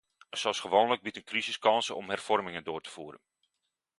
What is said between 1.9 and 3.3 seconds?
om hervormingen door te voeren.